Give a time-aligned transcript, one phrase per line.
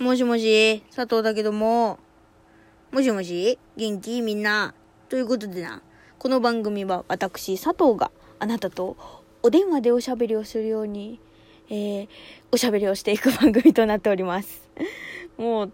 [0.00, 1.98] もしもし、佐藤だけども。
[2.92, 4.22] もしもし、元気？
[4.22, 4.72] みんな。
[5.08, 5.82] ということでな、
[6.20, 8.96] この番組は私、佐藤があなたと
[9.42, 11.18] お電話でおしゃべりをするように、
[11.68, 12.08] えー、
[12.52, 14.70] おしゃべりをしていく番組となっております。
[15.36, 15.72] もう、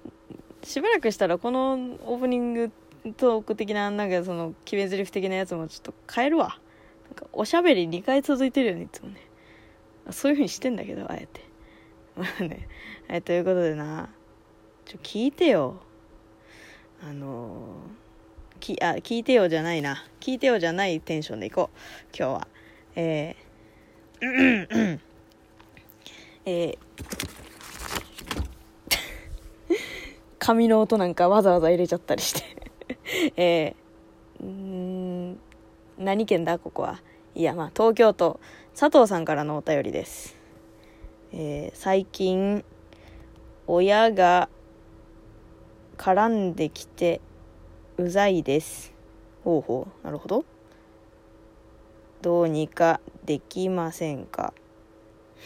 [0.62, 1.74] しばらくしたらこの
[2.06, 2.70] オープニング
[3.18, 6.58] トーク的な、なんかその、決め台詞的なやつもちょっと変えるわ。
[7.04, 9.20] なんか、おしゃべり2回続いてるよね、いつもね。
[10.12, 11.42] そういう風にしてんだけど、あえて。
[12.16, 12.68] まあね。
[13.08, 14.08] はい、ということでな、
[14.84, 15.76] ちょ、聞いてよ。
[17.02, 17.58] あの、
[18.60, 20.04] き、あ、聞いてよじゃないな。
[20.20, 22.16] 聞いてよじゃないテンションでいこう。
[22.16, 22.48] 今日は。
[22.96, 24.98] えー、
[26.46, 26.78] えー、
[30.38, 32.42] 紙の音なんかわざわざ入れちゃったりして。
[33.36, 35.38] えー、うーん、
[35.98, 37.00] 何県だここは。
[37.34, 38.38] いや、まあ、東京都、
[38.78, 40.36] 佐藤さんからのお便りです。
[41.32, 42.64] えー最近、
[43.66, 44.48] 親が
[45.96, 47.20] 絡んできて
[47.96, 48.92] うざいです。
[49.44, 50.44] ほうほう、なるほど。
[52.22, 54.54] どうにかできませんか？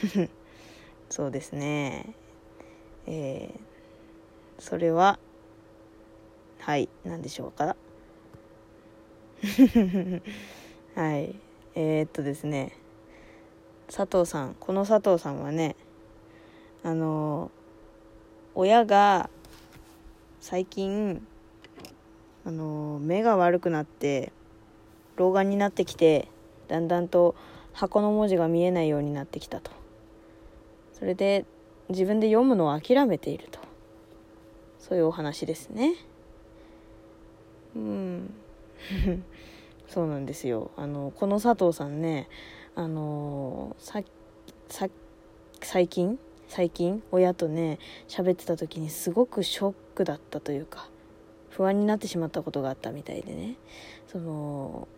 [1.10, 2.14] そうですね。
[3.06, 3.60] えー
[4.60, 5.20] それは、
[6.58, 7.76] はい、何でしょうか？
[10.96, 11.34] はい。
[11.76, 12.72] えー、っとですね。
[13.86, 15.76] 佐藤さん、この佐藤さんはね、
[16.82, 17.52] あの、
[18.56, 19.30] 親が
[20.40, 21.26] 最近、
[22.44, 24.32] あの、目が悪くなって、
[25.16, 26.28] 老眼になってきて、
[26.68, 27.34] だんだんと
[27.72, 29.72] 箱の文字が見えないようになってきたと。
[30.92, 31.44] それで、
[31.88, 33.58] 自分で読むのを諦めていると。
[34.78, 35.94] そういうお話ですね。
[37.74, 38.34] うん。
[39.88, 40.70] そうなんですよ。
[40.76, 42.28] あの、この佐藤さんね、
[42.76, 44.02] あのさ、
[45.60, 50.88] 最近最近親とね、喋ってた時にすごくショックだったというか、
[51.50, 53.56] 不安になってしまったことがあったみたいでね。
[54.06, 54.88] その、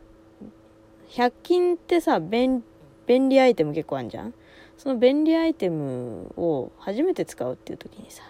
[1.10, 2.62] 100均ってさ、便、
[3.06, 4.34] 利アイテム結構あるじゃん？
[4.78, 8.22] その便利アイテムを初めて使うっていう時にさ、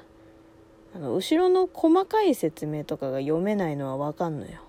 [0.95, 4.61] あの後ろの細かい説明とかが読めないのはわかんのよ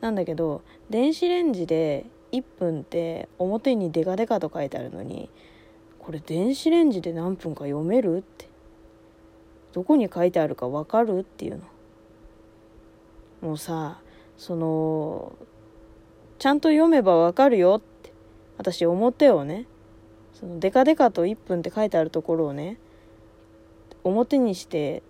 [0.00, 5.30] なんだけど電子レンジで1分って表にデカデカと書いてあるのに
[6.00, 8.48] これ電子レンジで何分か読めるって
[9.72, 11.62] どこに書いてあるかわかるっていうの。
[13.40, 14.00] もうさ
[14.36, 15.32] その
[16.38, 18.12] ちゃんと読めばわかるよって
[18.58, 19.66] 私表をね。
[20.34, 22.78] そのデカデカと1分って書いてあるところをね
[24.02, 25.02] 表にして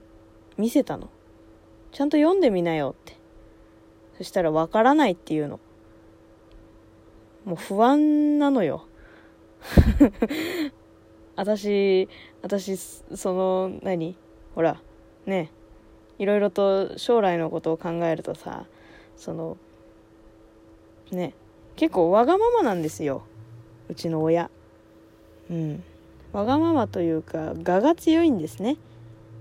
[0.59, 1.09] 見せたの。
[1.93, 3.17] ちゃんと読んでみなよって。
[4.19, 5.59] そしたらわからないっていうの。
[7.45, 8.87] もう不安なのよ。
[11.37, 12.09] 私
[12.43, 14.17] 私その何？
[14.55, 14.81] ほら
[15.27, 15.51] ね
[16.19, 18.65] いろいろと将来のことを考えるとさ
[19.17, 19.57] その
[21.11, 21.35] ね
[21.77, 23.23] 結構わがままなんですよ。
[23.89, 24.51] うちの親。
[25.51, 25.83] うん。
[26.33, 28.77] わがままというか我が強いんですね。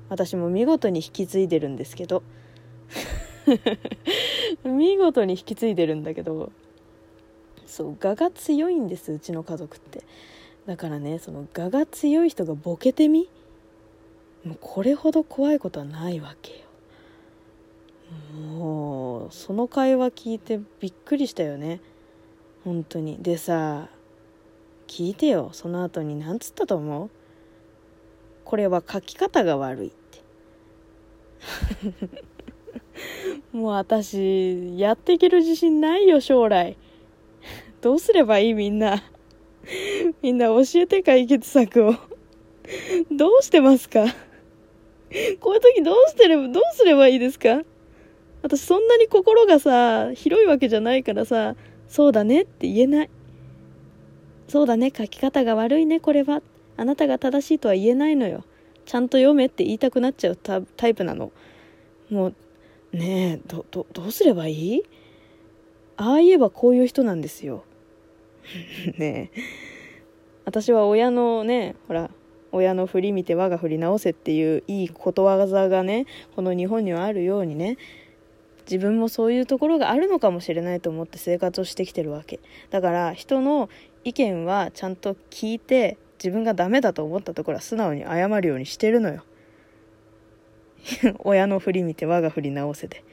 [0.09, 2.23] 私も見事に引き継いでるんですけど。
[4.63, 6.51] 見事に引き継いでるんだけど。
[7.65, 10.03] そう我が強いんですうちの家族って。
[10.65, 13.29] だからねその我が強い人がボケてみ
[14.45, 16.57] もうこれほど怖いことはないわけよ。
[18.57, 21.79] もうその会話聞いてびっくりしたよね。
[22.63, 23.17] 本当に。
[23.21, 23.87] でさ
[24.87, 25.49] 聞いてよ。
[25.53, 27.09] その後に何つったと思う？
[28.43, 30.21] これは書き方が悪いって。
[33.57, 36.77] もう私やっていける自信ないよ将来。
[37.81, 39.03] どうすればいいみんな？
[40.21, 41.95] みんな教えて解決策を。
[43.11, 44.05] どうしてますか？
[45.39, 47.63] こういう時どうしてればどうすればいいですか？
[48.41, 51.55] 私そんなに心がさ広いわけじゃないからさ
[51.87, 53.09] そうだねって言えない。
[54.47, 56.41] そうだね書き方が悪いねこれは。
[56.77, 58.43] あなたが正しいとは言えないのよ。
[58.85, 61.31] ちゃんと読めって言いたくなっちゃうタイプなの。
[62.09, 62.35] もう
[62.97, 64.83] ねえどどどうすればいい？
[65.97, 67.63] ああ言えばこういう人なんですよ。
[68.97, 69.41] ねえ。
[70.45, 72.09] 私は親のねほら
[72.51, 76.05] 親の振り見て我が振り直せっていういいことわざがね
[76.35, 77.77] この日本にはあるようにね
[78.69, 82.39] 自分もそういうところがあるのかもしれないと思って生活をしてきてるわけ。
[82.69, 83.69] だから人の
[84.03, 89.23] 意見はちゃんと聞いて自分がダメだと思ったところは素直に謝るようにしてるのよ。
[91.19, 93.03] 親の振り見て我が振り直せで、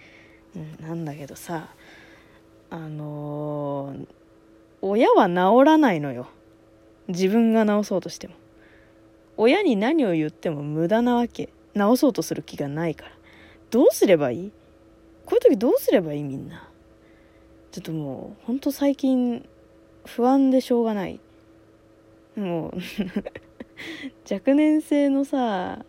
[0.54, 1.74] うん、なんだけどさ
[2.70, 4.18] あのー
[4.80, 6.28] 親は治らないのよ。
[7.08, 8.34] 自分が治そうとしても。
[9.38, 11.48] 親に何を言っても無駄なわけ。
[11.74, 13.12] 直そうとする気がないから。
[13.70, 14.52] どうすればいい？
[15.24, 16.68] こういう時どうすればいいみんな？
[17.70, 19.48] ちょっともうほんと最近
[20.04, 21.20] 不安でしょうがない。
[22.34, 22.78] もう
[24.30, 25.84] 若年性のさ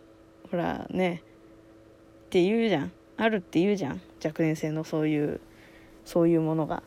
[0.50, 1.22] ほらね。
[2.26, 2.92] って言うじゃん。
[3.16, 4.00] あるって言うじゃん。
[4.24, 5.40] 若年性のそういう
[6.04, 6.84] そういうものが。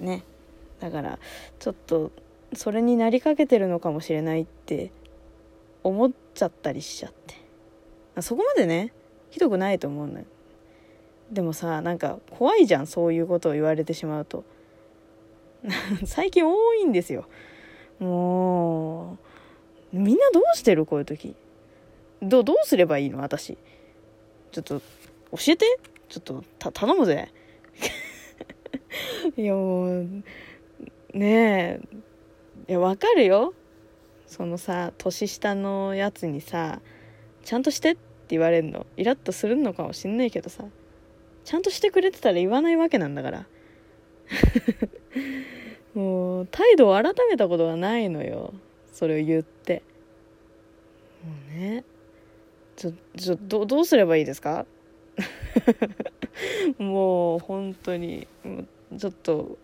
[0.00, 0.22] ね。
[0.80, 1.18] だから
[1.58, 2.10] ちょっと
[2.54, 4.90] それになりかけてるのかもしれないって
[5.86, 8.22] 思っちゃったりしちゃって。
[8.22, 8.92] そこまでね
[9.30, 10.24] ひどくないと思うのよ。
[11.30, 14.44] でもさなんか怖いじゃんそういうことを言われてしまうと。
[16.04, 17.28] 最近多いんですよ。
[18.00, 19.18] も
[19.92, 20.86] うみんなどうしてる？
[20.86, 21.36] こういう時。
[22.20, 23.18] どどうすればいいの？
[23.20, 23.56] 私。
[24.50, 25.78] ちょっと教えて。
[26.08, 27.28] ちょっとた頼むぜ。
[29.36, 30.08] いやもう
[31.12, 31.80] ねえ。
[32.68, 33.54] いやわかるよ。
[34.26, 36.80] そのさ年下のやつにさ
[37.44, 38.00] ちゃんとしてって
[38.30, 38.86] 言われるの？
[38.96, 40.64] イラッとするのかもしんないけどさ
[41.44, 43.46] ちゃんとしてくれてたら言わないわけなんだから。
[45.94, 48.52] もう態度を改めたことがないのよ
[48.92, 49.82] それを言って。
[51.24, 51.84] もうね
[52.74, 54.66] ちょちょどどうすればいいですか？
[56.78, 58.26] もう本当に
[58.98, 59.56] ちょっと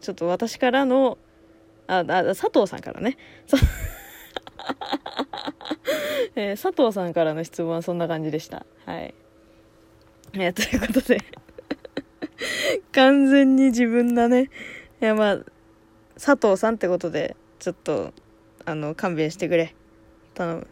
[0.00, 1.16] ちょっと私からの
[1.88, 3.16] ああ佐藤さんからね。
[6.36, 8.64] えー、佐藤さんからの質問はそんな感じでした。
[8.84, 9.14] はい。
[10.34, 11.18] えー、ということで
[12.92, 14.50] 完全に自分だね。
[15.00, 15.38] いやまあ
[16.14, 18.12] 佐藤さんってことでちょっと
[18.66, 19.74] あの勘弁してくれ。
[20.34, 20.66] 頼む。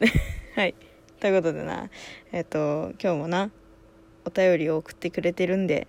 [0.56, 0.74] はい。
[1.20, 1.90] ということでな
[2.32, 3.50] えっ、ー、と今日もな
[4.24, 5.88] お便りを送ってくれてるんで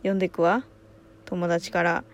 [0.00, 0.66] 読んでくわ。
[1.24, 2.04] 友達から。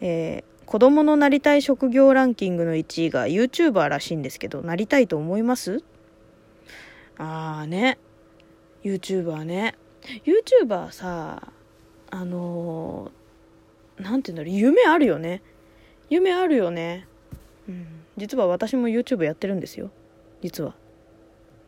[0.00, 5.82] えー、子供のなりたい職業ランキングの1位が YouTuber らしいんですけどなりたいと思います？
[7.16, 7.96] ああね。
[8.84, 9.76] YouTuber ね。
[10.26, 11.54] YouTuber さ
[12.10, 15.40] あのー、なんて言うんだろう夢あるよね。
[16.10, 17.06] 夢あるよね。
[17.66, 17.86] うん。
[18.18, 19.90] 実は私も YouTube やってるんですよ。
[20.42, 20.74] 実は。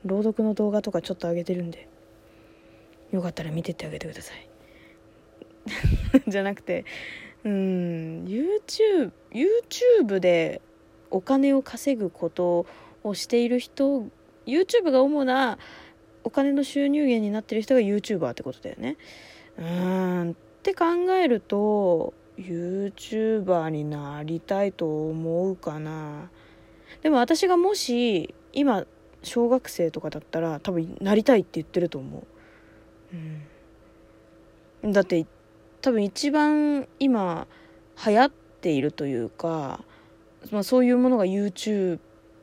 [0.05, 1.89] 朗読の動画とかちょっと上げてるんで。
[3.13, 4.51] よかったら見てってあげてください。
[6.29, 6.85] じゃなくて
[7.45, 8.27] うん。
[8.71, 10.61] YouTube, YouTube で
[11.11, 12.67] お金を稼ぐこと
[13.03, 14.07] をしている人
[14.47, 15.59] YouTube が主な
[16.23, 18.97] お金の収入源になってる人が YouTuber ってことだよね。
[19.59, 20.31] うん。
[20.33, 26.31] って考えると YouTuber になりたいと思うかな。
[27.03, 28.87] でも私がもし今
[29.23, 32.25] 小学生とかだったら多分なりたいって言ってると思
[34.83, 35.27] う、うん、だって
[35.81, 37.47] 多分一番今
[38.07, 38.31] 流行っ
[38.61, 39.81] ているというか、
[40.51, 41.99] まあ、そういうものが YouTube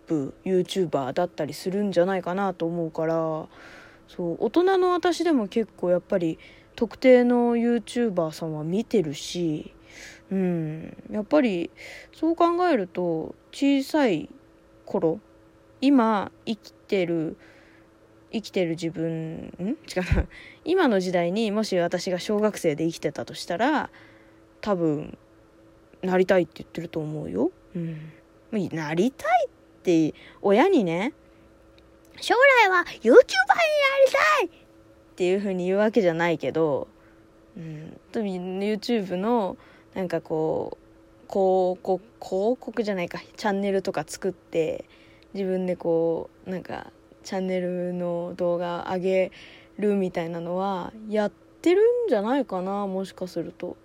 [0.09, 3.15] YouTuber だったりするんじゃないかなと思うから
[4.07, 6.39] そう大人の私でも結構やっぱり
[6.75, 9.73] 特定の YouTuber さんは見てるし
[10.31, 11.71] うんやっぱり
[12.13, 14.29] そう考えると小さい
[14.85, 15.19] 頃
[15.81, 17.35] 今生きてる
[18.31, 19.67] 生きてる自分ん？
[19.67, 19.77] 違う
[20.63, 23.89] 今の時代にもし私が小学生で生きてたとしたら
[24.61, 25.17] 多分
[26.07, 27.51] なりたいって言ってると思うよ。
[27.75, 29.49] うん、なりたいっ
[29.83, 31.13] て親にね
[32.19, 33.21] 将来は YouTuber になり
[34.11, 34.49] たいっ
[35.15, 36.87] ていう風に言うわけじゃないけど、
[37.55, 39.57] うん、YouTube の
[39.93, 40.87] なんかこう
[41.29, 44.85] 広告広告じゃないかチャンネルとか作って
[45.33, 46.91] 自分でこうなんか
[47.23, 49.31] チャンネルの動画上げ
[49.77, 53.75] るみたいなのはやってるんじゃないかなもしかすると。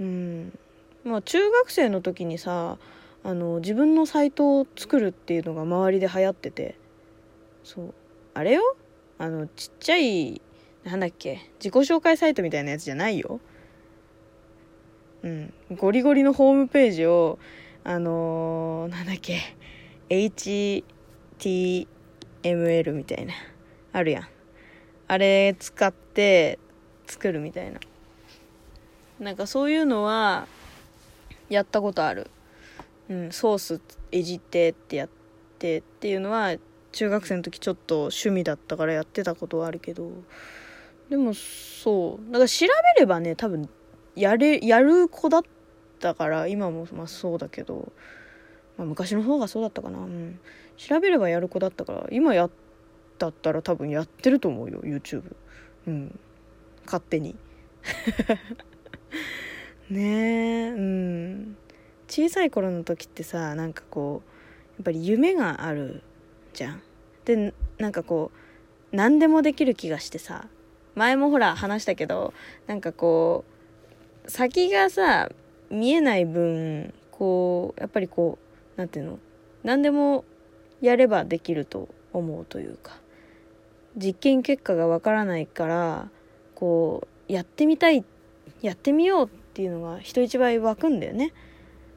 [0.00, 0.58] うん。
[1.04, 2.78] まあ中学生の時にさ
[3.24, 6.76] あの自分のサイトを作るっていうのが周りで流行ってて。
[7.64, 7.94] そう。
[8.34, 8.62] あれよ？
[9.18, 10.42] あのちっちゃい
[10.82, 11.50] なんだっけ？
[11.58, 13.40] 自己紹介サイトみたいなやつじゃないよ。
[15.22, 15.52] うん。
[15.76, 17.38] ゴリゴリのホームページを
[17.84, 19.38] あのー、なんだっけ
[20.08, 20.84] ？HTML
[22.92, 23.34] みたいな。
[23.92, 24.28] あるやん。
[25.06, 26.58] あれ使って
[27.06, 27.78] 作るみたいな。
[29.20, 30.48] なんかそういうのは
[31.54, 32.30] やったことある。
[33.08, 33.80] うんソース
[34.10, 35.08] いじってってやっ
[35.58, 36.56] てっていうのは
[36.92, 40.10] 中学生の時ちょっと趣味だったからやってたことはあるけど。
[41.10, 42.32] でもそう。
[42.32, 42.66] だから調
[42.96, 43.68] べればね多分
[44.14, 45.42] やれやる子だっ
[46.00, 47.92] たから今もまあそうだけど、
[48.76, 50.38] まあ、昔の方がそうだったかな、うん、
[50.76, 52.50] 調べればやる子だったから今やっ
[53.18, 55.34] たったら多分やってると思うよ YouTube
[55.86, 56.18] うん。
[56.84, 57.36] 勝手に。
[59.92, 60.68] ね。
[60.68, 61.56] えうん。
[62.08, 64.28] 小さい頃の時ってさなんかこう
[64.78, 66.02] やっぱり夢がある
[66.52, 66.82] じゃん。
[67.24, 70.46] でなんかこう何でもできる気がしてさ
[70.94, 72.34] 前もほら話したけど
[72.66, 73.44] なんかこ
[74.26, 75.30] う先がさ
[75.70, 79.18] 見えない分こうやっぱりこう何ていうの？
[79.62, 80.24] 何でも
[80.80, 82.98] やればできると思うというか
[83.96, 86.10] 実験結果がわからないから
[86.54, 88.04] こうやってみたい
[88.60, 91.34] やってみようってっていうのが人一倍湧くんだよね。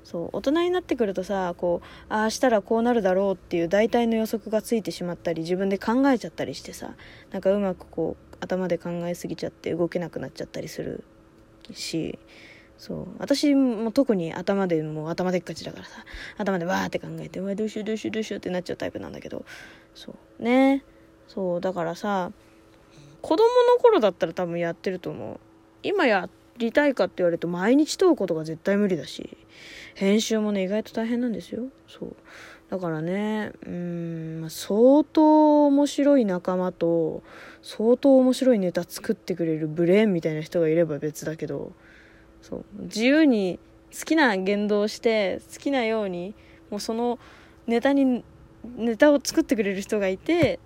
[0.04, 6.94] そう大人になってくるとさこうああしたらこうなるだろうっていう大体の予測がついてしまったり自分で考えちゃったりしてさ
[7.32, 11.04] なんかうまくこう頭で考えすぎちゃって動けなくなっちゃったりする
[11.74, 12.20] し
[12.78, 16.06] そう私も特に頭でもう頭でっかちだからさ
[16.38, 19.44] 頭でわーって考えて「うわどうしようどうしようどうしよう」ってなっちゃうタイプなんだけど
[19.96, 20.84] そうね
[21.28, 22.32] そうだからさ
[23.24, 23.44] 子供
[23.74, 25.40] の頃だったら多分やってると思う
[25.82, 29.38] 今やりたいかって言われると毎日問うことが絶対無理だし
[29.94, 31.64] 編集もね意外と大変なんですよ。
[31.88, 32.16] そう。
[32.70, 37.22] だからねうん相当面白い仲間と
[37.62, 41.74] 相当面白いネタ作ってくれるブレーンみたいな人がいれば別だけど
[42.42, 42.66] そう。
[42.84, 43.60] 自由に
[43.98, 46.36] 好きな言動をして好きなように
[46.70, 47.20] もうその
[47.68, 48.24] ネタに
[48.76, 50.60] ネタを作ってくれる人がいて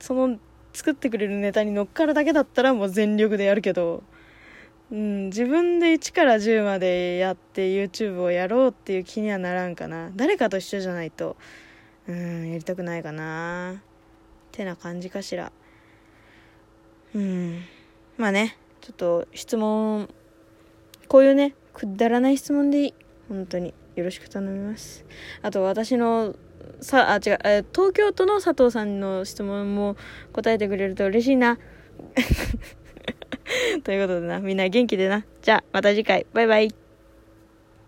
[0.00, 0.38] その
[0.72, 4.02] 作ってくれるネタに乗っかるだけだったらもう全力でやるけど、
[4.90, 10.10] うん、自分で1から10までやって YouTube をやろうっていう気にはならんかな。
[10.14, 11.36] 誰かと一緒じゃないと
[12.06, 13.74] うんやりたくないかな。
[13.74, 13.78] っ
[14.52, 15.50] てな感じかしら。
[17.14, 17.62] うん。
[18.16, 20.08] まあねちょっと質問
[21.08, 22.94] こういうねくだらない質問でいい。
[23.28, 23.74] 本当に。
[23.96, 25.04] よろしく頼みます。
[25.42, 26.36] あと私の
[26.80, 29.96] さあ違う、え東京都の佐藤さんの質問も
[30.32, 31.58] 答えてくれると嬉しいな。
[33.84, 35.24] ということでなみんな元気でな。
[35.42, 36.26] じゃあまた次回。
[36.32, 36.85] バイバイ。